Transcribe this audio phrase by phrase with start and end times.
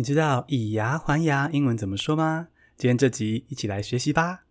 [0.00, 2.48] 你知道以牙还牙英文怎么说吗？
[2.78, 4.44] 今天这集一起来学习吧。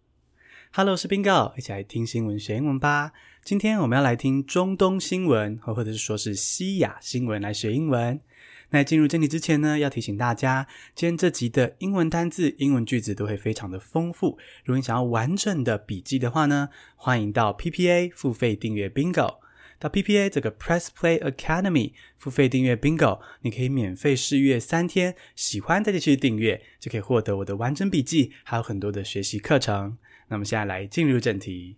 [0.72, 3.14] Hello，我是 Bingo，一起来听新闻学英文吧。
[3.44, 8.22] 今天我们要来听中东新闻，或者是说是西亚新闻来学英文。
[8.70, 14.38] 那进入正题之前呢，要提醒大家，今天这集的英文单字、英文句子都会非常的丰富。
[14.64, 19.38] 如果你想要完整的笔记的话呢，欢迎到 PPA 付费订阅 Bingo。
[19.80, 29.98] 到 PPA 这个 Press Play Academy 付费订阅 Bingo，你可以免费试阅三天，喜欢再继续订阅，就可以获得我的完整笔记，还有很多的学习课程。
[30.28, 31.78] 那么现在来进入正题。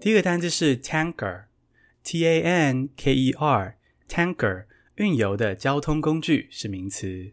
[0.00, 1.44] 第一个单词是 Tanker。
[2.04, 7.32] T A N K E R，tanker，运油的交通工具是名词。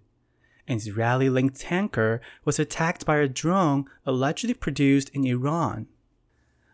[0.66, 5.87] An Israeli-linked tanker was attacked by a drone allegedly produced in Iran。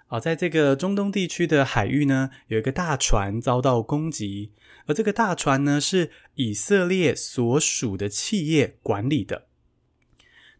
[0.05, 4.51] 好，在这个中东地区的海域呢，有一个大船遭到攻击，
[4.85, 9.47] 而这个大船呢是以色列所属的企业管理的。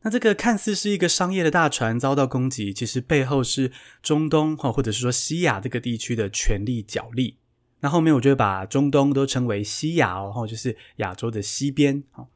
[0.03, 7.37] 那这个看似是一个商业的大船遭到攻击，其实背后是中东哈，或者是说西亚这个地区的权力角力。
[7.81, 12.03] 那后面我就会把中东都称为西亚哦，就是亚洲的西边。
[12.11, 12.29] 好，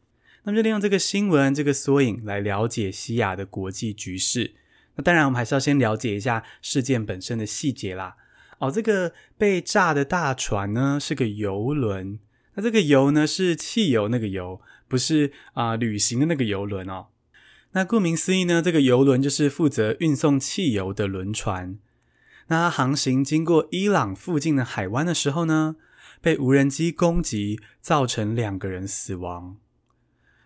[0.43, 4.53] 那么就利用这个新闻这个缩影来了解西亚的国际局势。
[4.95, 8.17] 那当然，我们还是要先了解一下事件本身的细节啦。
[8.59, 12.19] 哦，这个被炸的大船呢是个邮轮，
[12.55, 17.07] 那这个油呢是汽油那个油，不是啊、旅行的那个游轮哦。
[17.73, 21.77] 那顾名思义呢，这个邮轮就是负责运送汽油的轮船。
[22.47, 25.77] 那它航行经过伊朗附近的海湾的时候呢，
[26.21, 29.57] 被无人机攻击，造成两个人死亡。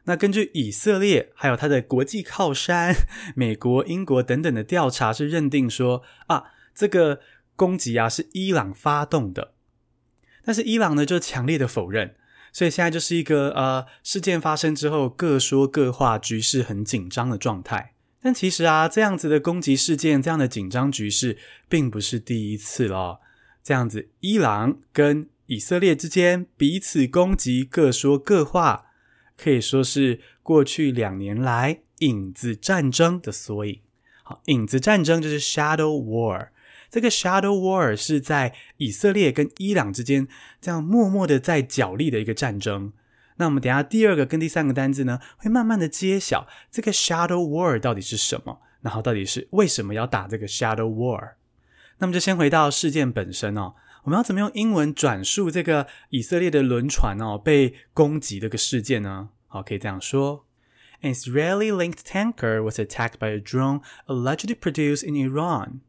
[0.04, 2.94] 那根据以色列还有它的国际靠山
[3.36, 6.44] 美国、英国等等的调查，是认定说啊，
[6.76, 7.22] 这个
[7.56, 9.54] 攻击啊是伊朗发动的。
[10.44, 12.16] 但是伊朗呢就强烈的否认。
[12.56, 17.96] 所以现在就是一个呃，事件发生之后各说各话，局势很紧张的状态。
[18.22, 23.20] 但其实啊，这样子的攻击事件，这样的紧张局势，并不是第一次了。
[23.62, 28.86] 这样子，伊朗跟以色列之间彼此攻击，各说各话，
[29.36, 33.82] 可以说是过去两年来影子战争的缩影。
[34.24, 36.48] 好，影子战争就是 Shadow War。
[36.96, 40.30] 这个 Shadow War 是在以色列跟伊朗之间
[40.62, 42.94] 这样默默的在角力的一个战争。
[43.36, 51.32] 那我们等下第二个跟第三个单字呢，会慢慢的揭晓这个 Shadow War 到底是什么，然后到底是为什么要打这个 Shadow War。
[51.98, 53.74] 那么就先回到事件本身哦，
[54.04, 59.28] 我们要怎么用英文转述这个以色列的轮船哦被攻击这个事件呢？
[59.48, 60.46] 好，可以这样说
[61.02, 65.82] ：An Israeli-linked tanker was attacked by a drone allegedly produced in Iran.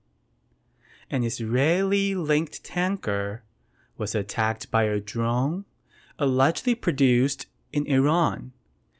[1.09, 3.41] An Israeli-linked tanker
[3.97, 5.65] was attacked by a drone
[6.17, 8.51] allegedly produced in Iran.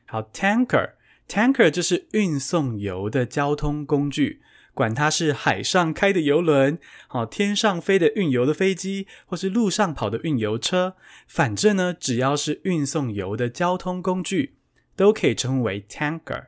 [0.07, 4.41] 好，tanker，tanker 就是运送油的交通工具，
[4.73, 6.77] 管它是海上开的油轮，
[7.07, 10.97] 好，天上飞的运油的飞机，或是陆上跑的运油车，
[11.27, 14.55] 反正呢，只要是运送油的交通工具，
[14.97, 16.47] 都可以称为 tanker。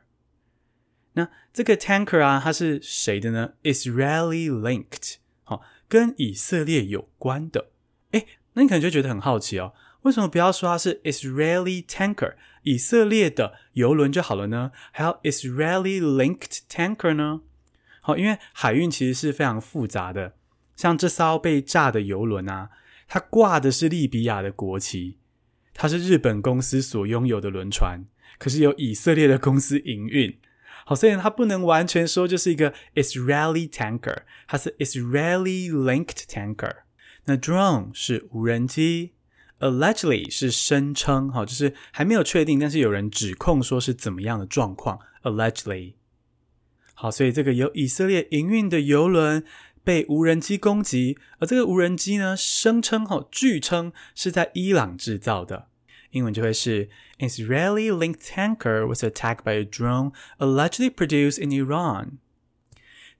[1.14, 3.54] 那这个 tanker 啊，它是谁的呢？
[3.62, 5.14] Israeli-linked。
[5.14, 5.27] 好，
[5.89, 7.71] 跟以色列有关的，
[8.11, 9.73] 诶，那你可能就觉得很好奇哦，
[10.03, 14.71] 为什么不要说它是 Israeli tanker，以色列的邮轮就好了呢？
[14.91, 17.41] 还要 Israeli linked tanker 呢？
[18.01, 20.35] 好，因为海运其实是非常复杂的，
[20.75, 22.69] 像这艘被炸的邮轮啊，
[23.07, 25.17] 它挂的是利比亚的国旗，
[25.73, 28.05] 它是日本公司所拥有的轮船，
[28.37, 30.37] 可是由以色列的公司营运。
[30.89, 36.77] 好，虽然它不能完全说就是一个 Israeli tanker，它是 Israeli linked tanker。
[37.25, 39.11] 那 drone 是无人机
[39.59, 45.93] ，allegedly 是声称，哈，就是还没有确定，但是有人指控说是怎么样的状况，allegedly。
[46.95, 49.45] 好，所以这个由以色列营运的邮轮
[49.83, 55.68] 被无人机攻击，而这个无人机呢，声称，哈，据称是在伊朗制造的。
[56.10, 56.88] 英文就会是
[57.18, 62.18] An Israeli-linked tanker was attacked by a drone allegedly produced in Iran。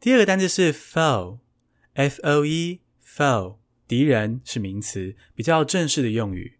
[0.00, 3.56] 第二个单词是 foe，F-O-E，foe，
[3.88, 6.58] 敌人是名词，比较正式的用语。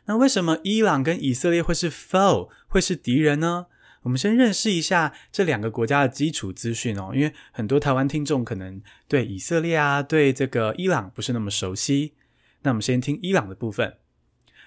[0.08, 3.66] 那为什么伊朗跟以色列会是 foe，会是敌人呢？
[4.02, 12.14] 我们先认识一下这两个国家的基础资讯哦，因为很多台湾听众可能对以色列啊、对这个伊朗不是那么熟悉。
[12.62, 13.98] 那我们先听伊朗的部分。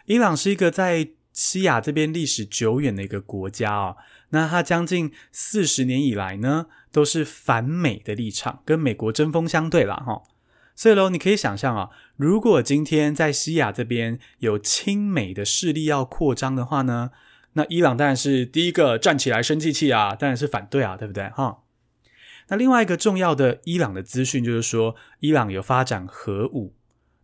[0.05, 3.97] 伊朗是一个在西亚这边历史久远的一个国家哦。
[4.29, 10.21] 那它将近四十年以来呢，都是反美的立场，跟美国针锋相对了哈。
[10.81, 17.11] 所以喽，你可以想象啊，如果今天在西亚这边有亲美的势力要扩张的话呢，
[17.53, 21.59] 那伊朗当然是第一个站起来生气气啊，当然是反对啊，对不对哈？
[22.47, 26.73] 那另外一个重要的伊朗的资讯就是说，伊朗有发展核武。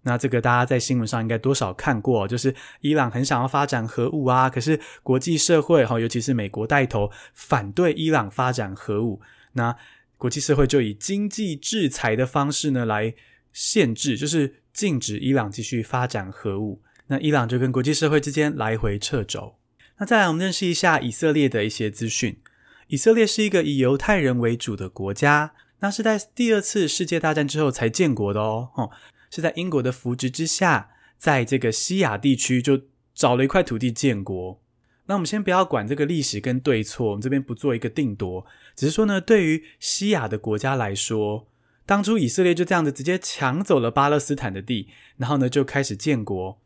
[0.03, 9.19] 那这个大家在新闻上应该多少看过，就是伊朗很想要发展核武啊，可是国际社会哈，尤其是美国带头反对伊朗发展核武，
[9.53, 9.75] 那
[10.19, 13.15] 国际社会就以经济制裁的方式呢来
[13.59, 16.83] 限制，就是禁止伊朗继续发展核武。
[17.07, 19.55] 那伊朗就跟国际社会之间来回掣肘。
[19.97, 22.37] 那再来，我们认识一下以色列的一些资讯。
[22.85, 28.69] 以色列是一个以犹太人为主的国家，那是在第二次世界大战之后才建国的哦。
[28.75, 28.91] 哦
[29.31, 32.83] 是在英国的扶植之下，在这个西亚地区就
[33.15, 34.61] 找了一块土地建国。
[35.07, 38.45] 那我们先不要管这个历史跟对错，我们这边不做一个定夺，
[38.75, 41.47] 只是说呢，对于西亚的国家来说，
[41.87, 46.61] 当初以色列就这样子直接抢走了巴勒斯坦的地，然后呢就开始建国。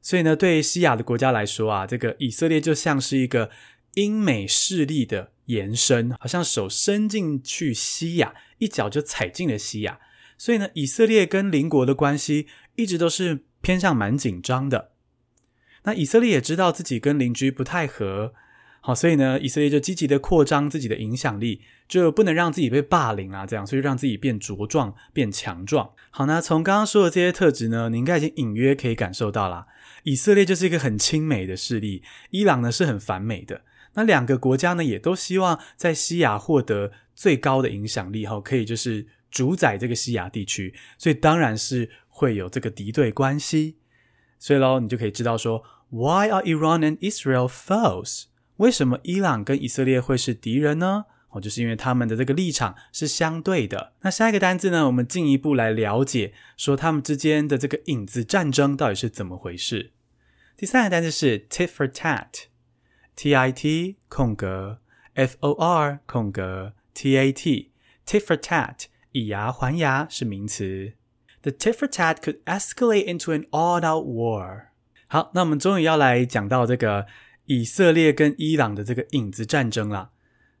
[0.00, 3.50] 所以呢，对西亚的国家来说啊，这个以色列就像是一个
[3.94, 9.98] 英美势力的延伸，好像手伸进去西亚，一脚就踩进了西亚。
[10.38, 12.46] 所以呢，以色列跟邻国的关系
[12.76, 14.92] 一直都是偏向蛮紧张的。
[15.84, 18.34] 那以色列也知道自己跟邻居不太合，
[18.86, 25.90] 好，所以呢，以色列就积极的扩张自己的影响力，就不能让自己被霸凌啊，这样，所以让自己变茁壮、变强壮。
[26.10, 29.66] 好，那从刚刚说的这些特质呢，你应该已经隐约可以感受到啦。
[30.02, 33.62] 以色列就是一个很亲美的势力，伊朗呢是很反美的。
[33.94, 39.06] 那两个国家呢，也都希望在西亚获得最高的影响力，哈，可以就是。
[39.34, 43.78] 主宰这个西亚地区，所以当然是会有这个敌对关系。
[44.38, 48.26] 所以喽，你就可以知道说，Why are Iran and Israel foes？
[48.56, 51.06] 为什么伊朗跟以色列会是敌人呢？
[51.30, 53.92] 哦，就是因为他们的这个立场是相对的。
[54.02, 59.90] 那下一个单字呢，我们进一步来了解，说他们之间的这个影子战争到底是怎么回事。
[60.56, 64.78] 第三个单字是 tit for tat，T I T 空格
[65.14, 68.84] F O R 空格 T A T，tit for tat。
[69.10, 70.92] 以牙还牙是名词。
[71.42, 74.66] The tit for tat could escalate into an all-out war。
[75.08, 77.06] 好，那我们终于要来讲到这个
[77.46, 80.10] 以色列跟伊朗的这个影子战争啦。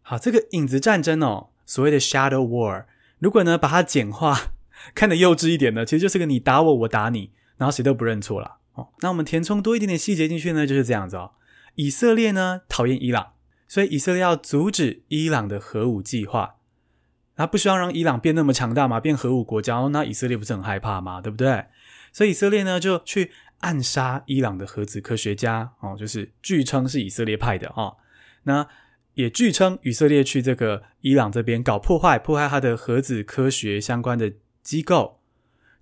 [0.02, 2.84] 好，这个影子战争哦，所谓的 shadow war，
[3.18, 4.52] 如果呢把它简化，
[4.94, 8.58] 看得幼稚一点呢，其实就是个你打我，我打你，然后谁都不认错了。
[8.74, 11.32] 哦，那我们填充多一点点细节进去呢，就是这样子哦。
[11.76, 13.32] 以色列呢讨厌伊朗，
[13.66, 16.56] 所以以色列要阻止伊朗的核武计划。
[17.36, 21.20] 那不希望让伊朗变那么强大嘛，变核武国家，那以色列不是很害怕吗？
[21.20, 21.64] 对不对？
[22.12, 23.32] 所以以色列呢就去
[23.64, 27.96] 暗杀伊朗的核子科学家哦，就是据称是以色列派的哦。
[28.42, 28.66] 那
[29.14, 35.20] 也据称以色列去这个伊朗这边搞破坏，破坏他的核子科学相关的机构。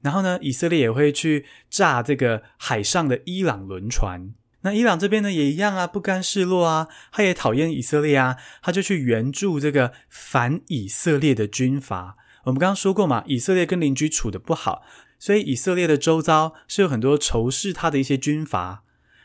[0.01, 4.33] 然后呢，以色列也会去炸这个海上的伊朗轮船。
[4.61, 12.17] 那伊朗这边呢也一样啊，不甘示弱啊，他也讨厌以色列啊，他就去援助这个反以色列的军阀。
[12.45, 14.83] 我们刚刚说过嘛，以色列跟邻居处得不好，
[15.23, 18.83] 所以以色列的周遭是有很多仇视他的一些军阀。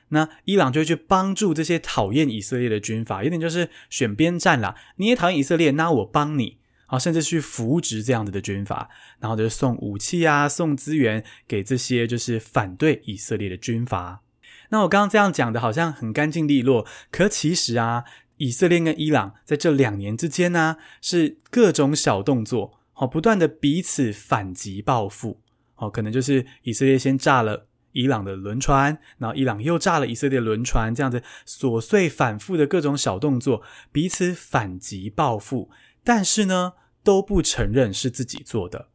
[0.09, 4.75] 那伊朗就会去帮助这些讨厌以色列的军阀，有点就是选边站啦。
[4.97, 14.21] 你也讨厌以色列，那我帮你啊，甚至去扶植这样子的军阀，然后就送武器啊，送资源给这些就是反对以色列的军阀。
[14.69, 18.03] 那我刚刚这样讲的好像很干净利落，可其实啊，
[18.37, 25.41] 以色列跟伊朗在这两年之间呢、是各种小动作，好，不断的彼此反击报复，
[25.79, 35.69] 好，可能就是以色列先炸了伊朗的轮船，然后伊朗又炸了以色列轮船，这样子琐碎反复的各种小动作，彼此反击报复，
[36.03, 38.89] 但是呢，都不承认是自己做的。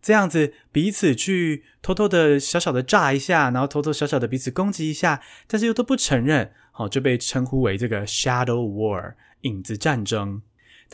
[0.00, 10.42] 这样子彼此去偷偷的小小的炸一下，然后偷偷小小的彼此攻击一下，但是又都不承认，好，就被称呼为这个 shadow war 影子战争。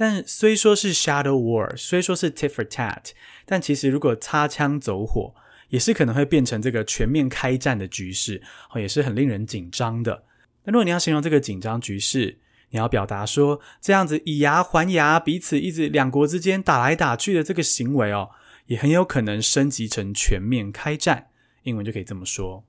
[0.01, 3.11] 但虽说是 shadow war，虽说是 tit for tat，
[3.45, 5.35] 但其实如果擦枪走火，
[5.71, 8.41] 也是可能会变成这个全面开战的局势，
[8.71, 10.23] 哦，也是很令人紧张的。
[10.63, 12.39] 那如果你要形容这个紧张局势，
[12.71, 18.31] 你要表达说这样子以牙还牙，彼此一直两国之间打来打去的这个行为哦。
[18.67, 21.31] 也很有可能升级成全面开战，
[21.65, 22.65] 英文就可以这么说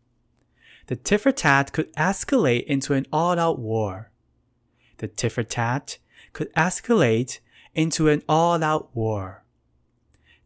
[0.88, 4.06] ：The tit for tat could escalate into an all-out war。
[4.98, 5.98] The tit for tat
[6.34, 7.38] could escalate
[7.74, 9.44] into an all-out war.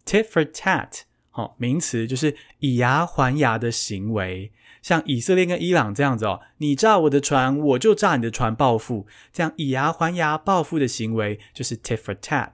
[0.05, 12.51] Tit for tat，好，名词就是以牙还牙的行为，像以色列跟伊朗这样子哦，你炸我的船，我就炸你的船报复，这样以牙还牙报复的行为就是 tit for tat。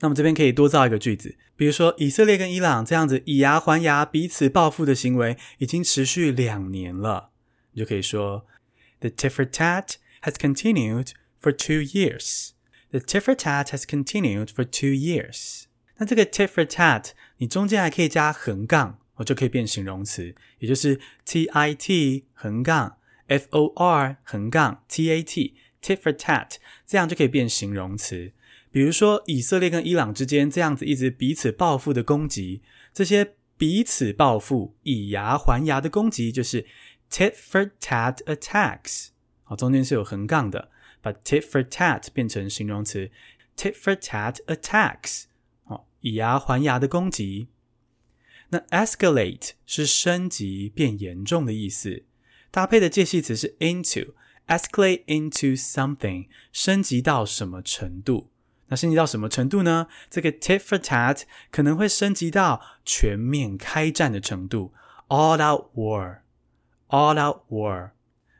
[0.00, 7.30] 那么这边可以多造一个句子，比如说以色列跟伊朗这样子以牙还牙、彼此报复的行为已经持续两年了，
[7.72, 8.44] 你就可以说
[9.00, 12.50] The tit for tat has continued for two years.
[12.90, 15.64] The tit for tat has continued for two years.
[15.98, 22.96] 那这个 tit for tat，你中间还可以加横杠，我就可以变形容词，也就是 tit 横杠
[23.28, 26.52] for 横杠 tat，tit for tat，
[26.86, 28.32] 这样就可以变形容词。
[28.70, 32.62] 比如说，以色列跟伊朗之间这样子一直彼此报复的攻击，
[32.94, 36.64] 这些彼此报复、以牙还牙的攻击，就是
[37.10, 39.08] tit for tat attacks。
[39.42, 40.70] 好，中间是有横杠的，
[41.08, 43.10] 把 tit for tat 变成形容词
[43.56, 45.24] ，tit for tat attacks。
[45.64, 47.48] 好，以牙还牙的攻击。
[48.50, 52.04] 那 escalate 是升级、变严重的意思，
[52.50, 58.30] 搭配的介系词是 into，escalate into something，升级到什么程度？
[58.68, 59.88] 那升级到什么程度呢？
[60.10, 64.74] 这个 tit for tat 可能会升级到全面开战的程度
[65.08, 67.90] ，all out war，all out war，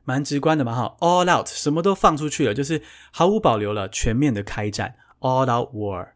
[0.08, 2.80] 蛮直观的嘛哈，all out 什么都放出去了，就是
[3.12, 6.12] 毫无保留了，全面的开战，all out war。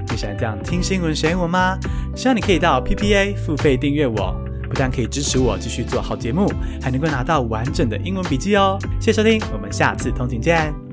[0.08, 1.80] 你喜欢这样听新闻学英文吗？
[2.16, 4.40] 希望你可以到 PPA 付费订阅我。
[4.76, 6.52] 不但可以支持我继续做好节目，
[6.82, 8.78] 还能够拿到完整的英文笔记哦！
[9.00, 10.85] 谢谢收听，我们下次通勤见。